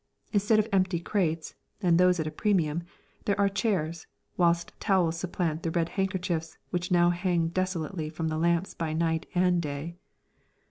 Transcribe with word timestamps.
Instead 0.31 0.57
of 0.57 0.67
empty 0.73 0.99
crates 0.99 1.53
(and 1.79 1.99
those 1.99 2.19
at 2.19 2.25
a 2.25 2.31
premium) 2.31 2.81
there 3.25 3.39
are 3.39 3.47
chairs, 3.47 4.07
whilst 4.35 4.73
towels 4.79 5.19
supplant 5.19 5.61
the 5.61 5.69
red 5.69 5.89
handkerchiefs 5.89 6.57
which 6.71 6.89
now 6.89 7.11
hang 7.11 7.49
desolately 7.49 8.09
from 8.09 8.27
the 8.27 8.39
lamps 8.39 8.73
by 8.73 8.93
night 8.93 9.27
and 9.35 9.61
day. 9.61 9.95